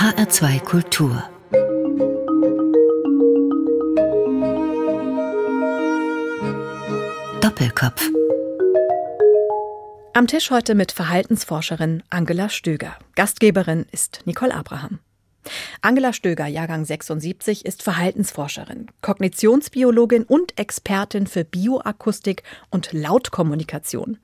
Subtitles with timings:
[0.00, 1.22] HR2 Kultur
[7.42, 8.08] Doppelkopf
[10.14, 12.96] Am Tisch heute mit Verhaltensforscherin Angela Stöger.
[13.14, 15.00] Gastgeberin ist Nicole Abraham.
[15.82, 24.16] Angela Stöger, Jahrgang 76, ist Verhaltensforscherin, Kognitionsbiologin und Expertin für Bioakustik und Lautkommunikation.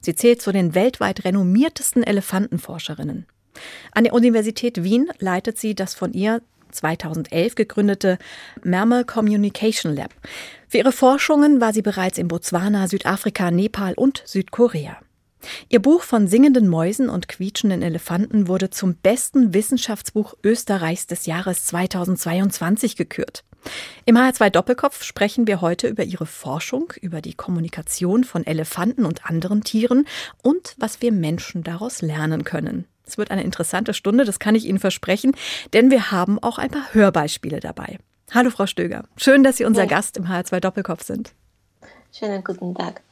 [0.00, 3.26] Sie zählt zu den weltweit renommiertesten Elefantenforscherinnen.
[3.92, 8.18] An der Universität Wien leitet sie das von ihr 2011 gegründete
[8.62, 10.12] Mammal Communication Lab.
[10.68, 14.98] Für ihre Forschungen war sie bereits in Botswana, Südafrika, Nepal und Südkorea.
[15.68, 21.64] Ihr Buch von singenden Mäusen und quietschenden Elefanten wurde zum besten Wissenschaftsbuch Österreichs des Jahres
[21.66, 23.44] 2022 gekürt.
[24.04, 29.26] Im HR2 Doppelkopf sprechen wir heute über ihre Forschung, über die Kommunikation von Elefanten und
[29.26, 30.06] anderen Tieren
[30.42, 32.86] und was wir Menschen daraus lernen können.
[33.06, 35.32] Es wird eine interessante Stunde, das kann ich Ihnen versprechen,
[35.72, 37.98] denn wir haben auch ein paar Hörbeispiele dabei.
[38.32, 39.88] Hallo Frau Stöger, schön, dass Sie unser ja.
[39.88, 41.32] Gast im HR2 Doppelkopf sind.
[42.12, 43.02] Schönen guten Tag.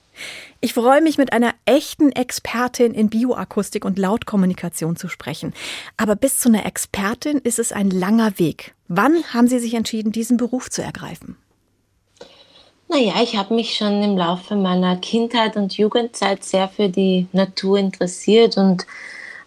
[0.61, 5.55] Ich freue mich, mit einer echten Expertin in Bioakustik und Lautkommunikation zu sprechen.
[5.97, 8.75] Aber bis zu einer Expertin ist es ein langer Weg.
[8.89, 11.37] Wann haben Sie sich entschieden, diesen Beruf zu ergreifen?
[12.89, 17.79] Naja, ich habe mich schon im Laufe meiner Kindheit und Jugendzeit sehr für die Natur
[17.79, 18.87] interessiert und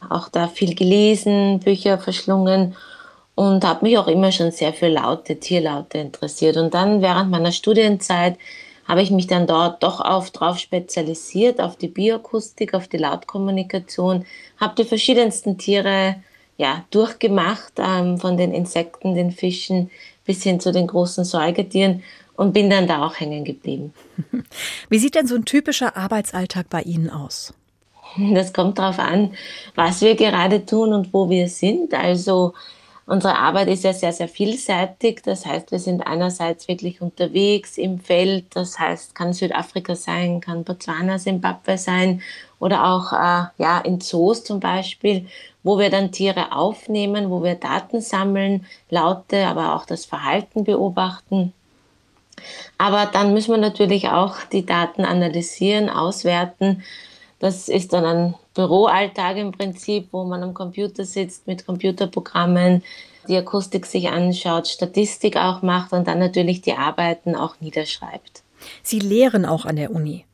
[0.09, 2.75] auch da viel gelesen, Bücher verschlungen
[3.36, 6.58] und habe mich auch immer schon sehr für Laute, Tierlaute interessiert.
[6.58, 8.38] Und dann während meiner Studienzeit
[8.86, 14.25] habe ich mich dann dort doch auf drauf spezialisiert, auf die Bioakustik, auf die Lautkommunikation,
[14.58, 16.16] habe die verschiedensten Tiere
[16.58, 19.92] ja, durchgemacht, ähm, von den Insekten, den Fischen
[20.25, 22.03] bis hin zu den großen Säugetieren
[22.36, 23.94] und bin dann da auch hängen geblieben.
[24.90, 27.53] Wie sieht denn so ein typischer Arbeitsalltag bei Ihnen aus?
[28.17, 29.33] Das kommt darauf an,
[29.75, 31.94] was wir gerade tun und wo wir sind.
[31.94, 32.53] Also
[33.07, 35.22] Unsere Arbeit ist ja sehr, sehr vielseitig.
[35.23, 38.45] Das heißt, wir sind einerseits wirklich unterwegs im Feld.
[38.56, 42.23] Das heißt, kann Südafrika sein, kann Botswana, Simbabwe sein
[42.59, 45.28] oder auch äh, ja, in Zoos zum Beispiel,
[45.61, 51.53] wo wir dann Tiere aufnehmen, wo wir Daten sammeln, Laute, aber auch das Verhalten beobachten.
[52.79, 56.84] Aber dann müssen wir natürlich auch die Daten analysieren, auswerten
[57.40, 62.84] das ist dann ein Büroalltag im Prinzip, wo man am Computer sitzt mit Computerprogrammen,
[63.28, 68.44] die Akustik sich anschaut, Statistik auch macht und dann natürlich die Arbeiten auch niederschreibt.
[68.84, 70.25] Sie lehren auch an der Uni.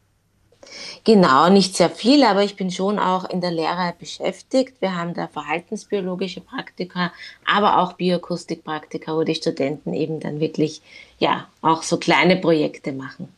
[1.04, 4.82] Genau, nicht sehr viel, aber ich bin schon auch in der Lehre beschäftigt.
[4.82, 7.12] Wir haben da verhaltensbiologische Praktika,
[7.46, 10.82] aber auch Bioakustikpraktika, wo die Studenten eben dann wirklich
[11.18, 13.30] ja auch so kleine Projekte machen.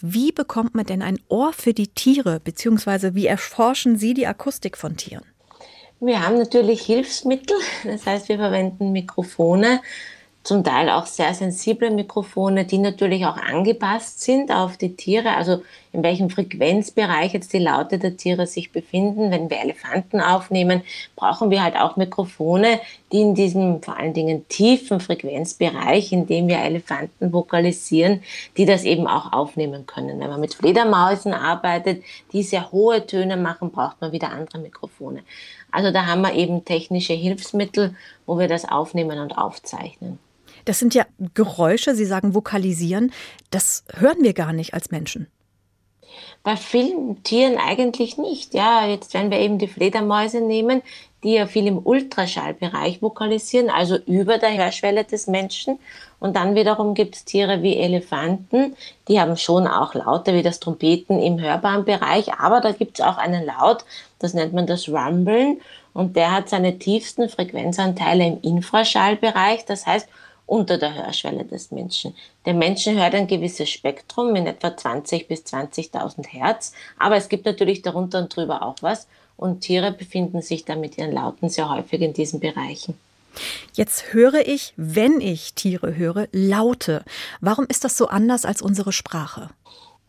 [0.00, 4.76] Wie bekommt man denn ein Ohr für die Tiere, beziehungsweise wie erforschen Sie die Akustik
[4.76, 5.24] von Tieren?
[6.00, 9.82] Wir haben natürlich Hilfsmittel, das heißt, wir verwenden Mikrofone,
[10.42, 15.62] zum Teil auch sehr sensible Mikrofone, die natürlich auch angepasst sind auf die Tiere, also
[15.92, 19.30] in welchem Frequenzbereich jetzt die Laute der Tiere sich befinden.
[19.30, 20.82] Wenn wir Elefanten aufnehmen,
[21.14, 22.80] brauchen wir halt auch Mikrofone,
[23.12, 28.22] die in diesem vor allen Dingen tiefen Frequenzbereich, in dem wir Elefanten vokalisieren,
[28.56, 30.20] die das eben auch aufnehmen können.
[30.20, 32.02] Wenn man mit Fledermausen arbeitet,
[32.32, 35.22] die sehr hohe Töne machen, braucht man wieder andere Mikrofone.
[35.70, 40.18] Also da haben wir eben technische Hilfsmittel, wo wir das aufnehmen und aufzeichnen.
[40.70, 41.04] Das sind ja
[41.34, 43.12] Geräusche, Sie sagen vokalisieren,
[43.50, 45.26] das hören wir gar nicht als Menschen.
[46.44, 48.54] Bei vielen Tieren eigentlich nicht.
[48.54, 50.82] Ja, jetzt wenn wir eben die Fledermäuse nehmen,
[51.24, 55.80] die ja viel im Ultraschallbereich vokalisieren, also über der Hörschwelle des Menschen.
[56.20, 58.76] Und dann wiederum gibt es Tiere wie Elefanten,
[59.08, 63.04] die haben schon auch Laute wie das Trompeten im hörbaren Bereich, aber da gibt es
[63.04, 63.84] auch einen Laut,
[64.20, 65.60] das nennt man das Rumblen
[65.94, 70.08] und der hat seine tiefsten Frequenzanteile im Infraschallbereich, das heißt
[70.50, 72.14] unter der Hörschwelle des Menschen.
[72.44, 77.46] Der Menschen hört ein gewisses Spektrum in etwa 20 bis 20.000 Hertz, aber es gibt
[77.46, 79.06] natürlich darunter und drüber auch was
[79.36, 82.98] und Tiere befinden sich da mit ihren Lauten sehr häufig in diesen Bereichen.
[83.74, 87.04] Jetzt höre ich, wenn ich Tiere höre, Laute.
[87.40, 89.50] Warum ist das so anders als unsere Sprache?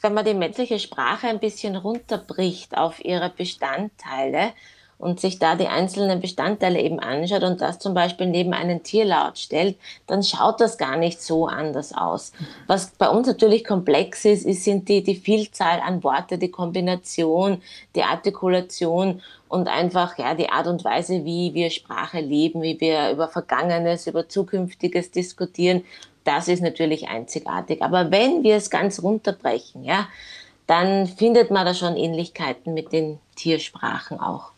[0.01, 4.53] Wenn man die menschliche Sprache ein bisschen runterbricht auf ihre Bestandteile,
[5.01, 9.39] und sich da die einzelnen Bestandteile eben anschaut und das zum Beispiel neben einen Tierlaut
[9.39, 12.31] stellt, dann schaut das gar nicht so anders aus.
[12.67, 17.61] Was bei uns natürlich komplex ist, ist sind die, die Vielzahl an Worte, die Kombination,
[17.95, 23.09] die Artikulation und einfach ja die Art und Weise, wie wir Sprache leben, wie wir
[23.09, 25.83] über Vergangenes, über Zukünftiges diskutieren.
[26.23, 27.81] Das ist natürlich einzigartig.
[27.81, 30.07] Aber wenn wir es ganz runterbrechen, ja,
[30.67, 34.51] dann findet man da schon Ähnlichkeiten mit den Tiersprachen auch.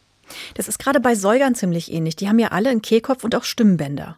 [0.56, 2.16] Das ist gerade bei Säugern ziemlich ähnlich.
[2.16, 4.18] Die haben ja alle einen Kehlkopf und auch Stimmbänder.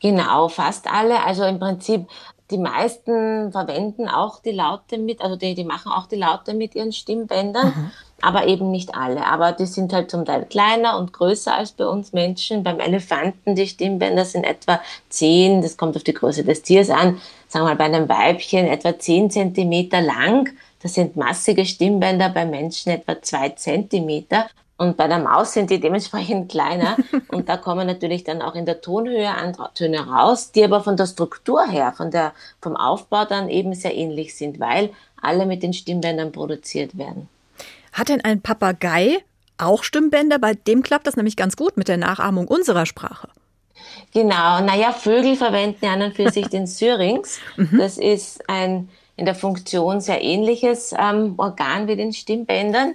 [0.00, 1.24] Genau, fast alle.
[1.24, 2.06] Also im Prinzip,
[2.50, 6.74] die meisten verwenden auch die Laute mit, also die, die machen auch die Laute mit
[6.74, 7.68] ihren Stimmbändern.
[7.68, 7.90] Mhm
[8.20, 9.26] aber eben nicht alle.
[9.26, 12.62] Aber die sind halt zum Teil kleiner und größer als bei uns Menschen.
[12.62, 14.80] Beim Elefanten, die Stimmbänder sind etwa
[15.10, 18.66] 10, das kommt auf die Größe des Tiers an, sagen wir mal bei einem Weibchen
[18.66, 20.50] etwa 10 Zentimeter lang.
[20.82, 24.48] Das sind massige Stimmbänder, bei Menschen etwa 2 Zentimeter.
[24.78, 26.96] Und bei der Maus sind die dementsprechend kleiner.
[27.28, 30.96] und da kommen natürlich dann auch in der Tonhöhe andere Töne raus, die aber von
[30.96, 32.32] der Struktur her, von der,
[32.62, 34.90] vom Aufbau dann eben sehr ähnlich sind, weil
[35.20, 37.28] alle mit den Stimmbändern produziert werden.
[37.92, 39.18] Hat denn ein Papagei
[39.58, 40.38] auch Stimmbänder?
[40.38, 43.28] Bei dem klappt das nämlich ganz gut mit der Nachahmung unserer Sprache.
[44.14, 47.40] Genau, naja, Vögel verwenden ja an und für sich den Syrinx.
[47.56, 47.78] Mhm.
[47.78, 52.94] Das ist ein in der Funktion sehr ähnliches ähm, Organ wie den Stimmbändern.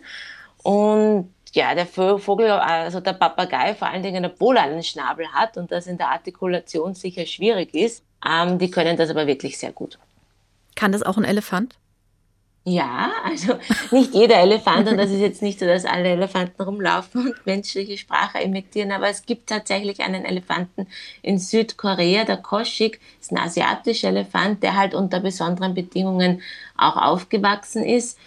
[0.63, 5.57] Und ja, der Vogel, also der Papagei vor allen Dingen, obwohl er einen Schnabel hat
[5.57, 9.71] und das in der Artikulation sicher schwierig ist, ähm, die können das aber wirklich sehr
[9.71, 9.99] gut.
[10.75, 11.75] Kann das auch ein Elefant?
[12.65, 13.55] Ja, also
[13.91, 17.97] nicht jeder Elefant, und das ist jetzt nicht so, dass alle Elefanten rumlaufen und menschliche
[17.97, 20.87] Sprache imitieren, aber es gibt tatsächlich einen Elefanten
[21.21, 26.41] in Südkorea, der Koshik, ist ein asiatischer Elefant, der halt unter besonderen Bedingungen
[26.77, 28.17] auch aufgewachsen ist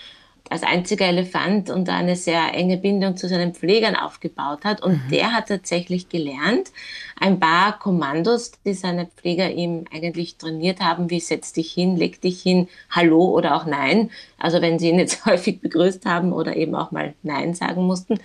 [0.50, 4.82] als einziger Elefant und eine sehr enge Bindung zu seinen Pflegern aufgebaut hat.
[4.82, 5.10] Und mhm.
[5.10, 6.72] der hat tatsächlich gelernt,
[7.18, 12.20] ein paar Kommandos, die seine Pfleger ihm eigentlich trainiert haben, wie setz dich hin, leg
[12.20, 14.10] dich hin, hallo oder auch nein.
[14.38, 18.18] Also wenn sie ihn jetzt häufig begrüßt haben oder eben auch mal nein sagen mussten,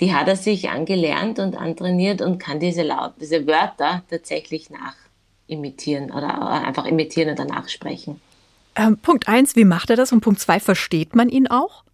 [0.00, 6.10] die hat er sich angelernt und antrainiert und kann diese Laut, diese Wörter tatsächlich nachimitieren
[6.10, 8.20] oder einfach imitieren oder nachsprechen.
[8.76, 10.12] Ähm, Punkt eins, wie macht er das?
[10.12, 11.84] Und Punkt zwei, versteht man ihn auch?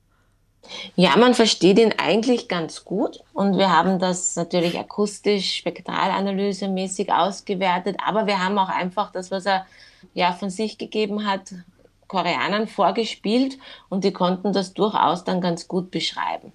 [0.94, 7.96] Ja, man versteht ihn eigentlich ganz gut und wir haben das natürlich akustisch, spektralanalysemäßig ausgewertet,
[8.04, 9.66] aber wir haben auch einfach das, was er
[10.14, 11.54] ja von sich gegeben hat,
[12.06, 16.52] Koreanern vorgespielt und die konnten das durchaus dann ganz gut beschreiben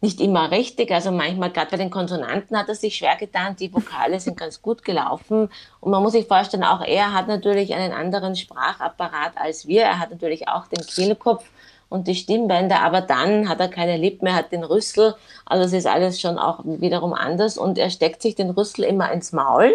[0.00, 0.90] nicht immer richtig.
[0.92, 3.56] Also manchmal, gerade bei den Konsonanten hat er sich schwer getan.
[3.56, 5.50] Die Vokale sind ganz gut gelaufen.
[5.80, 9.82] Und man muss sich vorstellen, auch er hat natürlich einen anderen Sprachapparat als wir.
[9.82, 11.44] Er hat natürlich auch den Kehlkopf
[11.90, 15.16] und die Stimmbänder, aber dann hat er keine Lippen mehr, hat den Rüssel.
[15.44, 17.58] Also es ist alles schon auch wiederum anders.
[17.58, 19.74] Und er steckt sich den Rüssel immer ins Maul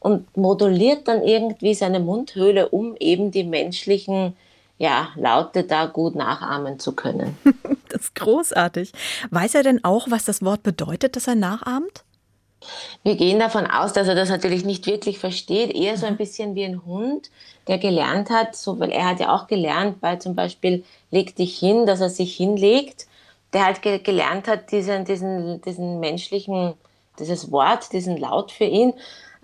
[0.00, 4.36] und moduliert dann irgendwie seine Mundhöhle, um eben die menschlichen
[4.78, 7.38] ja, Laute da gut nachahmen zu können.
[7.92, 8.92] das ist großartig.
[9.30, 12.04] Weiß er denn auch, was das Wort bedeutet, das er nachahmt?
[13.02, 16.54] Wir gehen davon aus, dass er das natürlich nicht wirklich versteht, eher so ein bisschen
[16.54, 17.30] wie ein Hund,
[17.66, 21.58] der gelernt hat, so, weil er hat ja auch gelernt, bei zum Beispiel leg dich
[21.58, 23.06] hin, dass er sich hinlegt,
[23.52, 26.74] der halt ge gelernt hat, diesen, diesen, diesen menschlichen,
[27.18, 28.94] dieses Wort, diesen Laut für ihn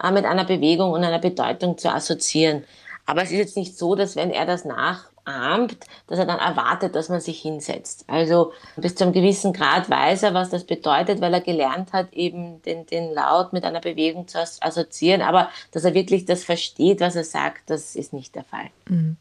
[0.02, 2.64] äh, mit einer Bewegung und einer Bedeutung zu assoziieren.
[3.04, 5.76] Aber es ist jetzt nicht so, dass wenn er das nach ahmt,
[6.06, 8.04] dass er dann erwartet, dass man sich hinsetzt.
[8.08, 12.12] Also bis zu einem gewissen Grad weiß er, was das bedeutet, weil er gelernt hat,
[12.12, 15.22] eben den, den Laut mit einer Bewegung zu assoziieren.
[15.22, 18.70] Aber dass er wirklich das versteht, was er sagt, das ist nicht der Fall.
[18.88, 19.16] Mhm.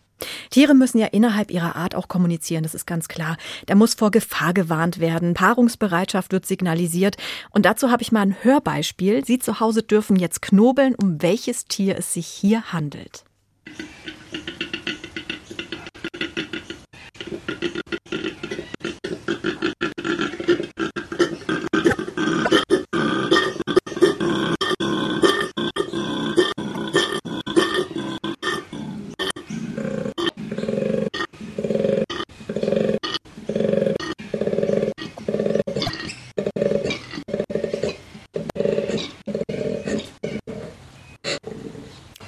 [0.50, 3.38] Tiere müssen ja innerhalb ihrer Art auch kommunizieren, das ist ganz klar.
[3.68, 7.18] Da muss vor Gefahr gewarnt werden, Paarungsbereitschaft wird signalisiert.
[7.52, 9.24] Und dazu habe ich mal ein Hörbeispiel.
[9.26, 13.24] Sie zu Hause dürfen jetzt knobeln, um welches Tier es sich hier handelt.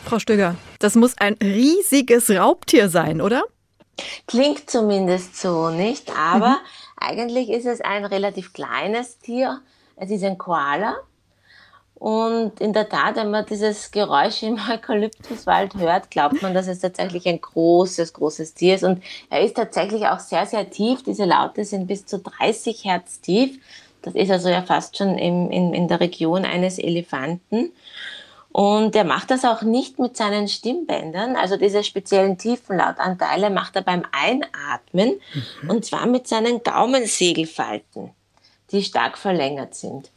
[0.09, 3.43] Frau Stöger, das muss ein riesiges Raubtier sein, oder?
[4.25, 6.11] Klingt zumindest so, nicht?
[6.17, 6.55] Aber mhm.
[6.97, 9.61] eigentlich ist es ein relativ kleines Tier.
[9.95, 10.95] Es ist ein Koala.
[11.93, 16.79] Und in der Tat, wenn man dieses Geräusch im Eukalyptuswald hört, glaubt man, dass es
[16.79, 18.83] tatsächlich ein großes, großes Tier ist.
[18.83, 21.03] Und er ist tatsächlich auch sehr, sehr tief.
[21.03, 23.59] Diese Laute sind bis zu 30 Hertz tief.
[24.01, 27.73] Das ist also ja fast schon in, in, in der Region eines Elefanten.
[28.51, 33.83] Und er macht das auch nicht mit seinen Stimmbändern, also diese speziellen Tiefenlautanteile macht er
[33.83, 35.19] beim Einatmen
[35.61, 35.69] mhm.
[35.69, 38.09] und zwar mit seinen Gaumensegelfalten,
[38.71, 40.09] die stark verlängert sind.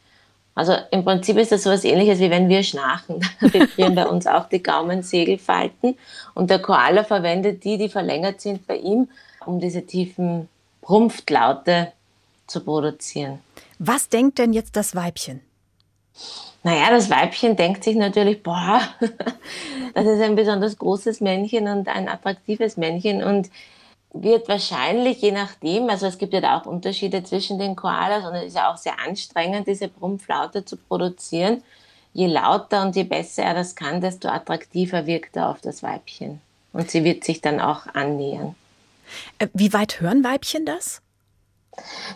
[0.55, 3.19] Also im Prinzip ist das so etwas ähnliches, wie wenn wir schnarchen.
[3.39, 5.97] Da vibrieren bei uns auch die Gaumensegelfalten
[6.33, 9.09] und der Koala verwendet die, die verlängert sind bei ihm,
[9.45, 10.49] um diese tiefen
[10.87, 11.91] Rumpftlaute
[12.47, 13.39] zu produzieren.
[13.79, 15.41] Was denkt denn jetzt das Weibchen?
[16.63, 18.81] Naja, das Weibchen denkt sich natürlich, boah,
[19.93, 23.49] das ist ein besonders großes Männchen und ein attraktives Männchen und
[24.13, 28.35] wird wahrscheinlich, je nachdem, also es gibt ja da auch Unterschiede zwischen den Koalas und
[28.35, 31.63] es ist ja auch sehr anstrengend, diese Brummflaute zu produzieren.
[32.13, 36.41] Je lauter und je besser er das kann, desto attraktiver wirkt er auf das Weibchen.
[36.71, 38.55] Und sie wird sich dann auch annähern.
[39.39, 41.01] Äh, wie weit hören Weibchen das?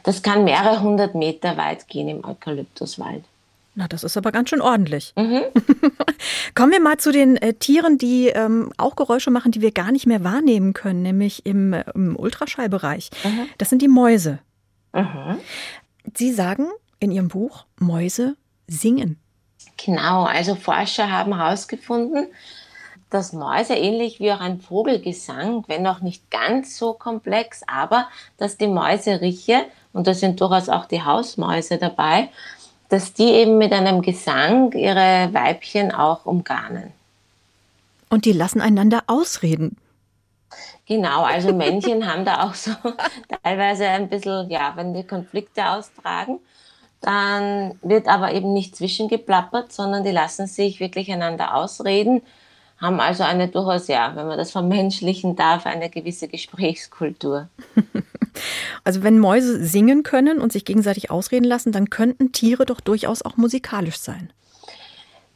[0.04, 3.24] Das kann mehrere hundert Meter weit gehen im Eukalyptuswald.
[3.78, 5.14] Na, das ist aber ganz schön ordentlich.
[5.16, 5.44] Mhm.
[6.56, 9.92] Kommen wir mal zu den äh, Tieren, die ähm, auch Geräusche machen, die wir gar
[9.92, 13.12] nicht mehr wahrnehmen können, nämlich im, äh, im Ultraschallbereich.
[13.24, 13.48] Mhm.
[13.60, 14.40] Das sind die Mäuse.
[14.94, 15.38] Mhm.
[16.16, 16.66] Sie sagen
[17.00, 19.20] in Ihrem Buch, Mäuse singen.
[19.78, 22.30] Genau, also Forscher haben herausgefunden,
[23.12, 28.58] dass Mäuse ähnlich wie auch ein Vogelgesang, wenn auch nicht ganz so komplex, aber dass
[28.58, 32.30] die Mäuseriche, und da sind durchaus auch die Hausmäuse dabei,
[32.90, 36.92] dass die eben mit einem Gesang ihre Weibchen auch umgarnen.
[38.10, 39.78] Und die lassen einander ausreden.
[40.86, 42.72] Genau, also Männchen haben da auch so
[43.44, 46.40] teilweise ein bisschen, ja, wenn die Konflikte austragen,
[47.02, 52.22] dann wird aber eben nicht zwischengeplappert, sondern die lassen sich wirklich einander ausreden,
[52.80, 57.50] haben also eine durchaus, ja, wenn man das vermenschlichen darf, eine gewisse Gesprächskultur.
[58.84, 63.22] Also wenn Mäuse singen können und sich gegenseitig ausreden lassen, dann könnten Tiere doch durchaus
[63.22, 64.32] auch musikalisch sein.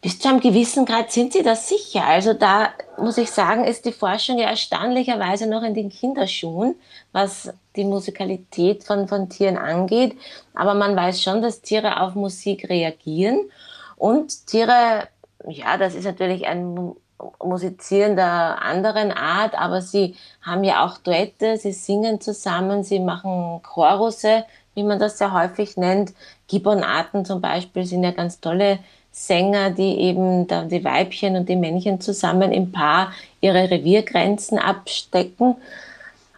[0.01, 2.03] Bis zu einem gewissen Grad sind sie das sicher.
[2.03, 6.73] Also da muss ich sagen, ist die Forschung ja erstaunlicherweise noch in den Kinderschuhen,
[7.11, 10.17] was die Musikalität von, von Tieren angeht.
[10.55, 13.51] Aber man weiß schon, dass Tiere auf Musik reagieren.
[13.95, 15.07] Und Tiere,
[15.47, 16.95] ja, das ist natürlich ein
[17.43, 23.61] musizieren der anderen Art, aber sie haben ja auch Duette, sie singen zusammen, sie machen
[23.63, 26.13] Chorusse, wie man das sehr häufig nennt.
[26.47, 28.79] Gibbonarten zum Beispiel sind ja ganz tolle
[29.11, 33.11] Sänger, die eben da die Weibchen und die Männchen zusammen im Paar
[33.41, 35.57] ihre Reviergrenzen abstecken.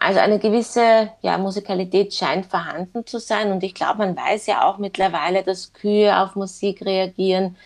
[0.00, 4.68] Also eine gewisse ja, Musikalität scheint vorhanden zu sein und ich glaube, man weiß ja
[4.68, 7.56] auch mittlerweile, dass Kühe auf Musik reagieren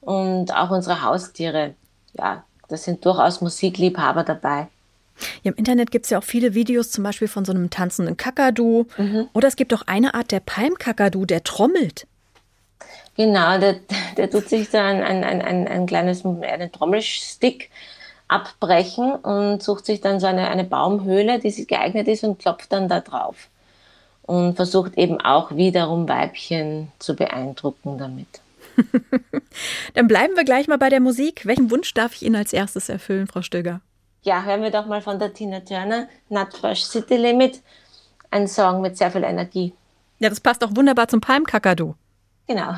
[0.00, 1.74] und auch unsere Haustiere
[2.12, 4.68] ja, da sind durchaus Musikliebhaber dabei.
[5.42, 8.16] Ja, Im Internet gibt es ja auch viele Videos, zum Beispiel von so einem tanzenden
[8.16, 8.86] Kakadu.
[8.96, 9.28] Mhm.
[9.32, 12.06] Oder es gibt auch eine Art der Palmkakadu, der trommelt.
[13.16, 13.76] Genau, der,
[14.16, 17.70] der tut sich dann ein, ein, ein, ein kleines einen Trommelstick
[18.28, 22.72] abbrechen und sucht sich dann so eine, eine Baumhöhle, die sich geeignet ist und klopft
[22.72, 23.48] dann da drauf.
[24.22, 28.28] Und versucht eben auch wiederum Weibchen zu beeindrucken damit.
[29.94, 31.46] Dann bleiben wir gleich mal bei der Musik.
[31.46, 33.80] Welchen Wunsch darf ich Ihnen als erstes erfüllen, Frau Stöger?
[34.22, 37.62] Ja, hören wir doch mal von der Tina Turner, Nutfresh City Limit.
[38.30, 39.72] Ein Song mit sehr viel Energie.
[40.18, 41.94] Ja, das passt auch wunderbar zum Palmkakadu.
[42.46, 42.74] Genau.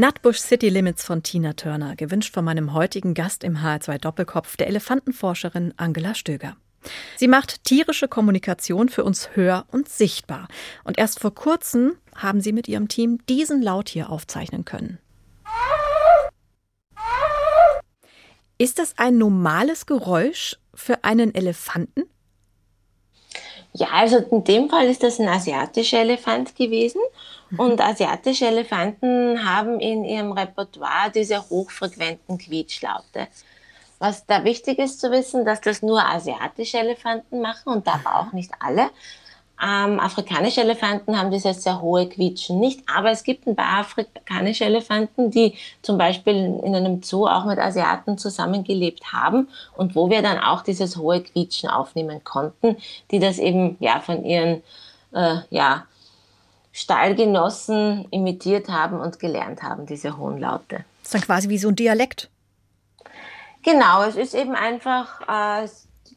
[0.00, 4.68] Nutbush City Limits von Tina Turner, gewünscht von meinem heutigen Gast im H2 Doppelkopf, der
[4.68, 6.56] Elefantenforscherin Angela Stöger.
[7.16, 10.46] Sie macht tierische Kommunikation für uns hör- und sichtbar.
[10.84, 15.00] Und erst vor kurzem haben sie mit ihrem Team diesen Laut hier aufzeichnen können.
[18.56, 22.04] Ist das ein normales Geräusch für einen Elefanten?
[23.72, 27.00] Ja, also in dem Fall ist das ein asiatischer Elefant gewesen.
[27.56, 33.28] Und asiatische Elefanten haben in ihrem Repertoire diese hochfrequenten Quietschlaute.
[33.98, 38.32] Was da wichtig ist zu wissen, dass das nur asiatische Elefanten machen und aber auch
[38.32, 38.90] nicht alle.
[39.60, 44.64] Ähm, afrikanische Elefanten haben dieses sehr hohe Quietschen nicht, aber es gibt ein paar afrikanische
[44.64, 50.22] Elefanten, die zum Beispiel in einem Zoo auch mit Asiaten zusammengelebt haben und wo wir
[50.22, 52.76] dann auch dieses hohe Quietschen aufnehmen konnten,
[53.10, 54.62] die das eben ja von ihren
[55.12, 55.87] äh, ja,
[56.72, 60.84] Stallgenossen imitiert haben und gelernt haben, diese hohen Laute.
[61.02, 62.30] Das ist dann quasi wie so ein Dialekt.
[63.64, 65.20] Genau, es ist eben einfach
[65.62, 65.68] äh,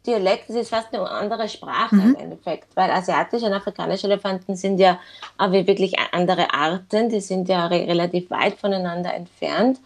[0.05, 2.01] Dialekt, es ist fast eine andere Sprache mhm.
[2.01, 5.00] im Endeffekt, weil asiatische und afrikanische Elefanten sind ja
[5.37, 9.79] aber wirklich andere Arten, die sind ja re relativ weit voneinander entfernt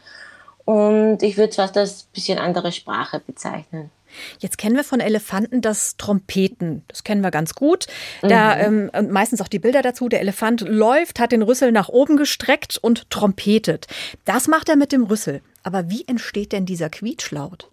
[0.63, 3.91] und ich würde es fast als bisschen andere Sprache bezeichnen.
[4.39, 6.83] Jetzt kennen wir von Elefanten das Trompeten.
[6.87, 7.87] Das kennen wir ganz gut.
[8.21, 8.89] Da mhm.
[8.93, 10.09] ähm, meistens auch die Bilder dazu.
[10.09, 13.87] Der Elefant läuft, hat den Rüssel nach oben gestreckt und trompetet.
[14.25, 15.41] Das macht er mit dem Rüssel.
[15.63, 17.69] Aber wie entsteht denn dieser Quietschlaut?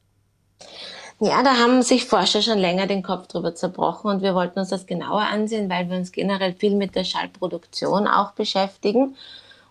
[1.21, 4.71] Ja, da haben sich Forscher schon länger den Kopf drüber zerbrochen und wir wollten uns
[4.71, 9.15] das genauer ansehen, weil wir uns generell viel mit der Schallproduktion auch beschäftigen.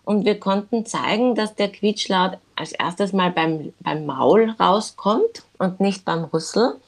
[0.04, 5.80] Und wir konnten zeigen, dass der Quietschlaut als erstes mal beim, beim Maul rauskommt und
[5.80, 6.80] nicht beim Rüssel.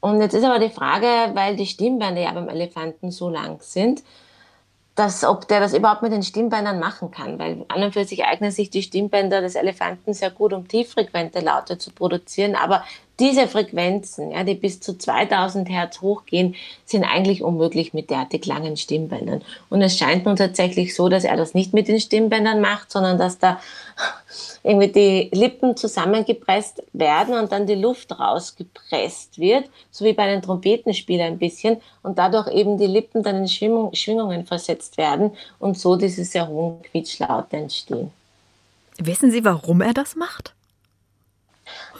[0.00, 4.02] Und jetzt ist aber die Frage, weil die Stimmbänder ja beim Elefanten so lang sind,
[4.96, 8.24] dass, ob der das überhaupt mit den Stimmbändern machen kann, weil an und für sich
[8.24, 12.82] eignen sich die Stimmbänder des Elefanten sehr gut, um tieffrequente Laute zu produzieren, aber
[13.18, 18.76] diese Frequenzen, ja, die bis zu 2000 Hertz hochgehen, sind eigentlich unmöglich mit derartig langen
[18.76, 19.42] Stimmbändern.
[19.70, 23.16] Und es scheint nun tatsächlich so, dass er das nicht mit den Stimmbändern macht, sondern
[23.16, 23.58] dass da
[24.62, 30.42] irgendwie die Lippen zusammengepresst werden und dann die Luft rausgepresst wird, so wie bei einem
[30.42, 35.96] Trompetenspieler ein bisschen, und dadurch eben die Lippen dann in Schwingungen versetzt werden und so
[35.96, 38.10] diese sehr hohen Quietschlaute entstehen.
[38.98, 40.55] Wissen Sie, warum er das macht?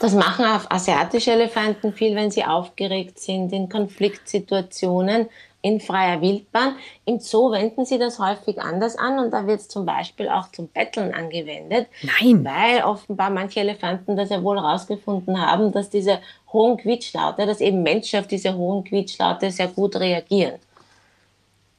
[0.01, 5.29] Das machen auch asiatische Elefanten viel, wenn sie aufgeregt sind, in Konfliktsituationen,
[5.63, 6.77] in freier Wildbahn.
[7.05, 10.51] Im Zoo wenden sie das häufig anders an und da wird es zum Beispiel auch
[10.53, 11.89] zum Betteln angewendet.
[12.03, 12.45] Nein.
[12.45, 16.21] Weil offenbar manche Elefanten das ja wohl herausgefunden haben, dass diese
[16.53, 20.61] hohen Quietschlaute, dass eben Menschen auf diese hohen Quietschlaute sehr gut reagieren.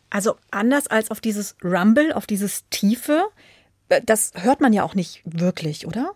[0.10, 3.26] Also anders als auf dieses Rumble, auf dieses Tiefe,
[3.90, 6.14] äh, das hört man ja auch nicht wirklich, oder?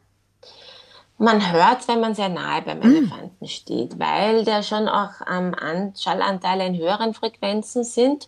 [1.21, 2.95] Man hört, wenn man sehr nahe beim mhm.
[2.95, 8.27] Elefanten steht, weil der schon auch ähm, An Schallanteile in höheren Frequenzen sind.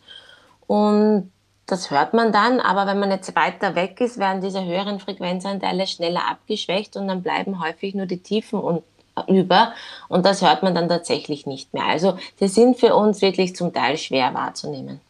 [0.68, 1.32] Und
[1.66, 5.88] das hört man dann, aber wenn man jetzt weiter weg ist, werden diese höheren Frequenzanteile
[5.88, 8.84] schneller abgeschwächt und dann bleiben häufig nur die Tiefen und,
[9.28, 9.74] über
[10.08, 11.86] und das hört man dann tatsächlich nicht mehr.
[11.86, 15.02] Also die sind für uns wirklich zum Teil schwer wahrzunehmen.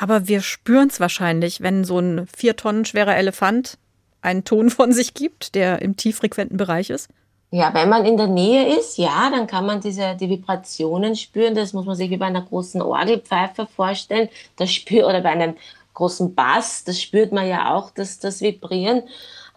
[0.00, 3.76] Aber wir spüren es wahrscheinlich, wenn so ein vier Tonnen schwerer Elefant
[4.24, 7.08] einen Ton von sich gibt, der im tieffrequenten Bereich ist?
[7.50, 11.54] Ja, wenn man in der Nähe ist, ja, dann kann man diese, die Vibrationen spüren.
[11.54, 14.28] Das muss man sich wie bei einer großen Orgelpfeife vorstellen.
[14.56, 15.54] Das spürt, oder bei einem
[15.92, 19.04] großen Bass, das spürt man ja auch, dass das Vibrieren.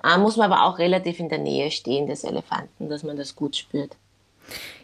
[0.04, 3.36] Äh, muss man aber auch relativ in der Nähe stehen des Elefanten, dass man das
[3.36, 3.96] gut spürt.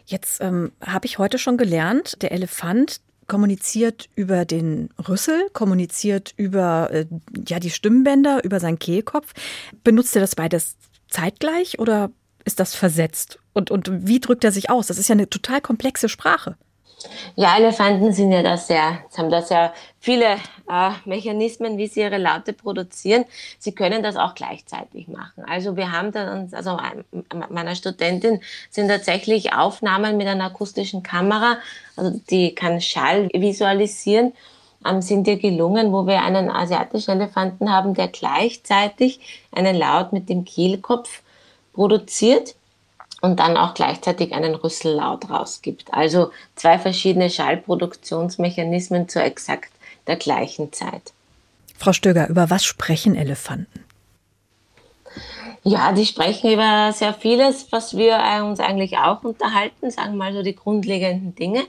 [0.06, 6.90] Jetzt ähm, habe ich heute schon gelernt, der Elefant, kommuniziert über den Rüssel, kommuniziert über
[6.92, 7.06] äh,
[7.46, 9.32] ja, die Stimmbänder, über seinen Kehlkopf.
[9.82, 10.76] Benutzt er das beides
[11.08, 12.10] zeitgleich oder
[12.44, 13.38] ist das versetzt?
[13.52, 14.88] Und, und wie drückt er sich aus?
[14.88, 16.56] Das ist ja eine total komplexe Sprache.
[17.36, 20.36] Ja, Elefanten sind ja da sehr, haben da sehr viele
[20.68, 23.24] äh, Mechanismen, wie sie ihre Laute produzieren.
[23.58, 25.44] Sie können das auch gleichzeitig machen.
[25.46, 26.78] Also wir haben dann, also
[27.48, 28.40] meiner Studentin
[28.70, 31.58] sind tatsächlich Aufnahmen mit einer akustischen Kamera,
[31.96, 34.32] also die kann Schall visualisieren,
[34.86, 39.20] ähm, sind ihr gelungen, wo wir einen asiatischen Elefanten haben, der gleichzeitig
[39.52, 41.22] einen Laut mit dem Kehlkopf
[41.72, 42.54] produziert
[43.24, 45.94] und dann auch gleichzeitig einen Rüssellaut rausgibt.
[45.94, 49.72] Also zwei verschiedene Schallproduktionsmechanismen zur exakt
[50.06, 51.14] der gleichen Zeit.
[51.78, 53.82] Frau Stöger, über was sprechen Elefanten?
[55.62, 60.34] Ja, die sprechen über sehr vieles, was wir uns eigentlich auch unterhalten, sagen wir mal
[60.34, 61.62] so die grundlegenden Dinge.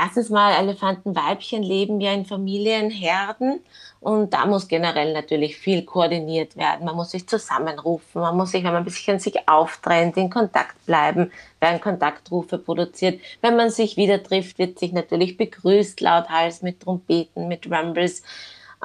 [0.00, 3.60] Erstens mal Elefantenweibchen leben ja in Familienherden
[4.00, 6.86] und da muss generell natürlich viel koordiniert werden.
[6.86, 10.84] Man muss sich zusammenrufen, man muss sich, wenn man ein bisschen sich auftrennt, in Kontakt
[10.86, 13.20] bleiben, werden Kontaktrufe produziert.
[13.40, 18.22] Wenn man sich wieder trifft, wird sich natürlich begrüßt, lauthals mit Trompeten, mit Rumbles.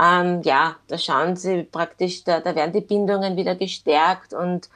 [0.02, 4.70] Ähm, ja, da schauen sie praktisch, da, da werden die Bindungen wieder gestärkt und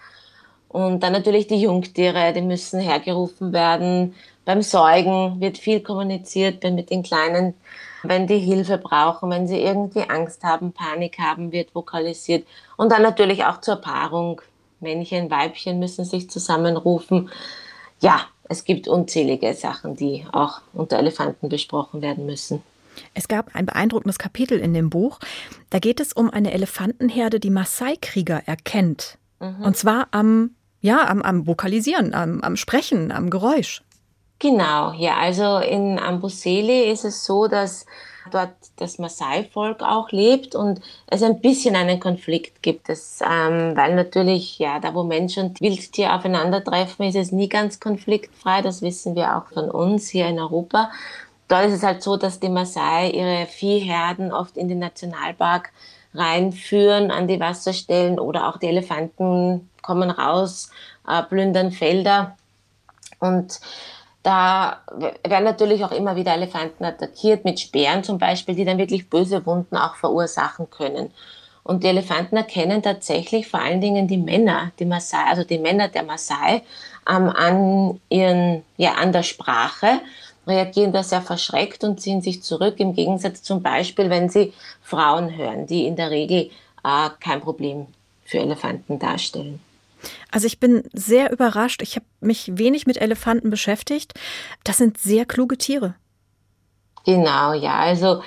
[0.70, 4.16] und dann natürlich die Jungtiere, die müssen hergerufen werden.
[4.48, 7.54] Beim Säugen wird viel kommuniziert mit den Kleinen.
[8.02, 12.48] Wenn die Hilfe brauchen, wenn sie irgendwie Angst haben, Panik haben, wird vokalisiert.
[12.78, 14.42] Und dann natürlich auch zur Paarung.
[14.80, 17.30] Männchen, Weibchen müssen sich zusammenrufen.
[18.00, 22.64] Ja, es gibt unzählige Sachen, die auch unter Elefanten besprochen werden müssen.
[23.14, 25.20] Es gab ein beeindruckendes Kapitel in dem Buch.
[25.72, 29.18] Da geht es um eine Elefantenherde, die Maasai-Krieger erkennt.
[29.42, 29.62] Mhm.
[29.62, 33.82] Und zwar am ja, am, am Vokalisieren, am, am Sprechen, am Geräusch.
[34.40, 37.88] Genau, ja, also in Amboseli ist es so, dass
[38.32, 42.90] dort das Maasai-Volk auch lebt und es ein bisschen einen Konflikt gibt.
[42.90, 47.80] Es, ähm, weil natürlich, ja, da wo Mensch und Wildtier aufeinandertreffen, ist es nie ganz
[47.80, 48.62] konfliktfrei.
[48.62, 50.92] Das wissen wir auch von uns hier in Europa.
[51.48, 55.72] Dort ist es halt so, dass die Maasai ihre Viehherden oft in den Nationalpark
[56.14, 60.70] reinführen an die Wasserstellen oder auch die Elefanten kommen raus,
[61.08, 62.36] äh, plündern Felder
[63.20, 63.60] und
[64.28, 64.82] da
[65.24, 69.46] werden natürlich auch immer wieder Elefanten attackiert mit Speeren zum Beispiel, die dann wirklich böse
[69.46, 71.12] Wunden auch verursachen können.
[71.64, 75.88] Und die Elefanten erkennen tatsächlich vor allen Dingen die Männer, die Maasai, also die Männer
[75.88, 76.62] der Maasai,
[77.10, 80.02] ähm, an ihren, ja, an der Sprache
[80.46, 85.38] reagieren da sehr verschreckt und ziehen sich zurück, im Gegensatz zum Beispiel, wenn sie Frauen
[85.38, 86.50] hören, die in der Regel
[86.84, 87.88] äh, kein Problem
[88.26, 89.62] für Elefanten darstellen.
[90.32, 91.82] Also ich bin sehr überrascht.
[91.82, 94.14] Ich habe mich wenig mit Elefanten beschäftigt.
[94.64, 95.96] Das sind sehr kluge Tiere.
[97.06, 97.76] Genau, ja.
[97.76, 98.22] Also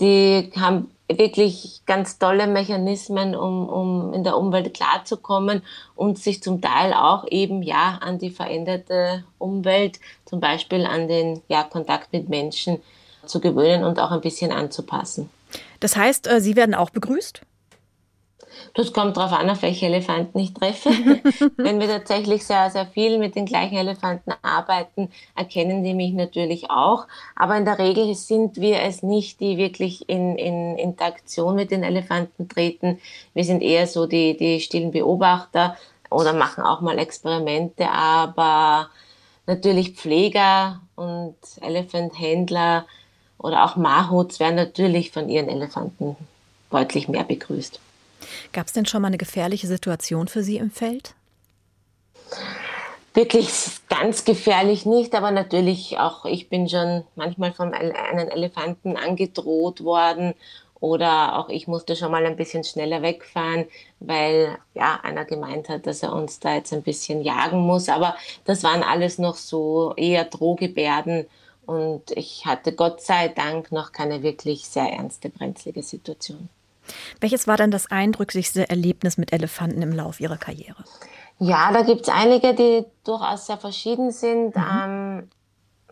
[0.00, 5.62] die haben wirklich ganz tolle Mechanismen, um, um in der Umwelt klarzukommen
[5.94, 11.42] und sich zum Teil auch eben ja an die veränderte Umwelt, zum Beispiel an den
[11.48, 12.80] ja, Kontakt mit Menschen
[13.26, 15.30] zu gewöhnen und auch ein bisschen anzupassen.
[15.80, 17.42] Das heißt, äh, Sie werden auch begrüßt?
[18.72, 20.90] Das kommt darauf an, auf welche Elefanten ich treffe.
[21.56, 26.70] Wenn wir tatsächlich sehr, sehr viel mit den gleichen Elefanten arbeiten, erkennen die mich natürlich
[26.70, 27.06] auch.
[27.36, 31.82] Aber in der Regel sind wir es nicht, die wirklich in, in Interaktion mit den
[31.82, 33.00] Elefanten treten.
[33.34, 35.76] Wir sind eher so die, die stillen Beobachter
[36.10, 38.88] oder machen auch mal Experimente, aber
[39.46, 42.86] natürlich Pfleger und Elefanthändler
[43.38, 46.16] oder auch Mahuts werden natürlich von ihren Elefanten
[46.70, 47.78] deutlich mehr begrüßt.
[48.52, 51.14] Gab es denn schon mal eine gefährliche Situation für Sie im Feld?
[53.14, 53.48] Wirklich
[53.88, 60.34] ganz gefährlich nicht, aber natürlich auch, ich bin schon manchmal von einem Elefanten angedroht worden
[60.80, 63.66] oder auch ich musste schon mal ein bisschen schneller wegfahren,
[64.00, 67.88] weil ja einer gemeint hat, dass er uns da jetzt ein bisschen jagen muss.
[67.88, 71.26] Aber das waren alles noch so eher Drohgebärden
[71.66, 76.48] und ich hatte Gott sei Dank noch keine wirklich sehr ernste brenzlige Situation.
[77.20, 80.84] Welches war dann das eindrücklichste Erlebnis mit Elefanten im Lauf Ihrer Karriere?
[81.38, 84.54] Ja, da gibt es einige, die durchaus sehr verschieden sind.
[84.56, 84.62] Mhm.
[84.84, 85.28] Ähm,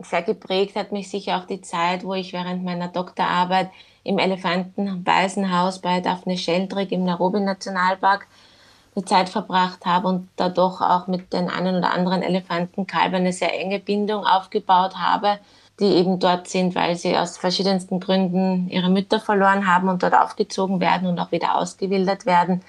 [0.00, 3.70] sehr geprägt hat mich sicher auch die Zeit, wo ich während meiner Doktorarbeit
[4.04, 8.26] im Elefantenwaisenhaus bei Daphne Sheldrick im Nairobi Nationalpark
[8.96, 13.32] die Zeit verbracht habe und da doch auch mit den einen oder anderen Elefantenkalben eine
[13.32, 15.38] sehr enge Bindung aufgebaut habe
[15.82, 20.14] die eben dort sind, weil sie aus verschiedensten Gründen ihre Mütter verloren haben und dort
[20.14, 22.62] aufgezogen werden und auch wieder ausgewildert werden.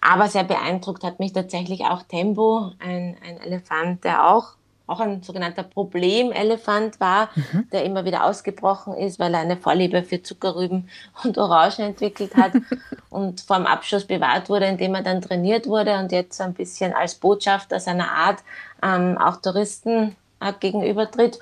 [0.00, 4.54] Aber sehr beeindruckt hat mich tatsächlich auch Tembo, ein, ein Elefant, der auch,
[4.86, 7.68] auch ein sogenannter Problemelefant war, mhm.
[7.70, 10.88] der immer wieder ausgebrochen ist, weil er eine Vorliebe für Zuckerrüben
[11.22, 12.52] und Orangen entwickelt hat
[13.10, 16.54] und vor dem Abschuss bewahrt wurde, indem er dann trainiert wurde und jetzt so ein
[16.54, 18.38] bisschen als Botschafter seiner Art
[18.82, 21.38] ähm, auch Touristen äh, gegenübertritt.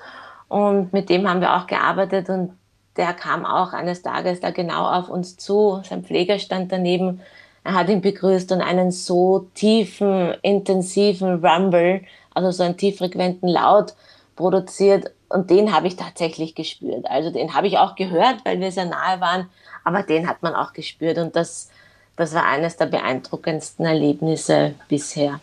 [0.49, 2.51] Und mit dem haben wir auch gearbeitet und
[2.97, 5.81] der kam auch eines Tages da genau auf uns zu.
[5.87, 7.21] Sein Pfleger stand daneben.
[7.63, 12.01] Er hat ihn begrüßt und einen so tiefen, intensiven Rumble,
[12.33, 13.93] also so einen tieffrequenten Laut
[14.35, 15.11] produziert.
[15.29, 17.05] Und den habe ich tatsächlich gespürt.
[17.07, 19.47] Also den habe ich auch gehört, weil wir sehr nahe waren.
[19.83, 21.19] Aber den hat man auch gespürt.
[21.19, 21.69] Und das,
[22.15, 25.39] das war eines der beeindruckendsten Erlebnisse bisher.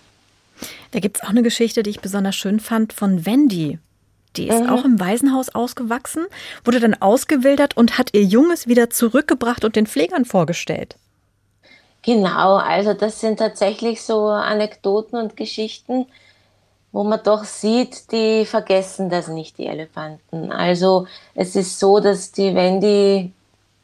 [0.91, 3.79] Da gibt es auch eine Geschichte, die ich besonders schön fand, von Wendy.
[4.37, 4.71] Die ist mhm.
[4.71, 6.27] auch im Waisenhaus ausgewachsen,
[6.65, 10.97] wurde dann ausgewildert und hat ihr Junges wieder zurückgebracht und den Pflegern vorgestellt.
[12.03, 16.07] Genau, also das sind tatsächlich so Anekdoten und Geschichten,
[16.93, 20.53] wo man doch sieht, die vergessen das nicht, die Elefanten.
[20.53, 23.33] Also es ist so, dass die Wendy,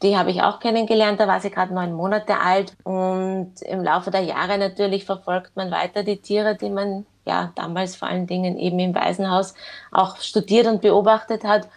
[0.02, 4.12] die habe ich auch kennengelernt, da war sie gerade neun Monate alt und im Laufe
[4.12, 8.58] der Jahre natürlich verfolgt man weiter die Tiere, die man ja damals vor allen Dingen
[8.58, 9.54] eben im Waisenhaus
[9.90, 11.68] auch studiert und beobachtet hat.